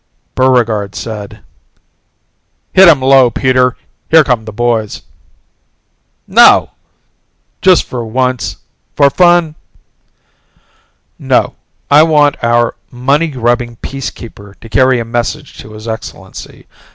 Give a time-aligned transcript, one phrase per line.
[0.33, 1.41] Buregarde said,
[2.73, 3.77] "Hit him low, Peter.
[4.09, 5.03] Here come the boys."
[6.25, 6.71] "No!"
[7.61, 8.57] "Just once
[8.95, 9.53] for fun?"
[11.19, 11.53] "No.
[11.91, 16.65] I want our money grubbing Peacekeeper to carry a message to His Excellency.